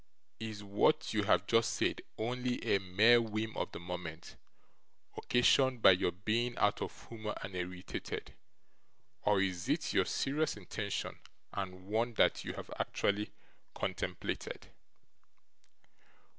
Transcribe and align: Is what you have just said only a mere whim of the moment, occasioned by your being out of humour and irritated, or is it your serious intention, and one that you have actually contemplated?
Is 0.39 0.63
what 0.63 1.13
you 1.13 1.21
have 1.25 1.45
just 1.45 1.73
said 1.73 2.01
only 2.17 2.57
a 2.65 2.79
mere 2.79 3.21
whim 3.21 3.55
of 3.55 3.71
the 3.71 3.79
moment, 3.79 4.35
occasioned 5.15 5.83
by 5.83 5.91
your 5.91 6.11
being 6.11 6.57
out 6.57 6.81
of 6.81 7.07
humour 7.09 7.35
and 7.43 7.53
irritated, 7.53 8.33
or 9.21 9.39
is 9.39 9.69
it 9.69 9.93
your 9.93 10.05
serious 10.05 10.57
intention, 10.57 11.19
and 11.53 11.85
one 11.85 12.13
that 12.15 12.43
you 12.43 12.53
have 12.53 12.71
actually 12.79 13.29
contemplated? 13.75 14.71